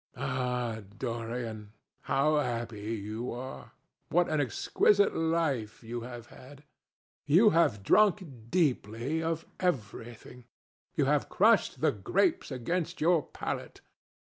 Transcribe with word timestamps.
Ah, 0.17 0.79
Dorian, 0.97 1.73
how 2.05 2.37
happy 2.37 2.95
you 2.95 3.31
are! 3.31 3.73
What 4.09 4.29
an 4.29 4.41
exquisite 4.41 5.15
life 5.15 5.83
you 5.83 6.01
have 6.01 6.25
had! 6.25 6.63
You 7.27 7.51
have 7.51 7.83
drunk 7.83 8.23
deeply 8.49 9.21
of 9.21 9.45
everything. 9.59 10.45
You 10.95 11.05
have 11.05 11.29
crushed 11.29 11.81
the 11.81 11.91
grapes 11.91 12.49
against 12.49 12.99
your 12.99 13.21
palate. 13.27 13.81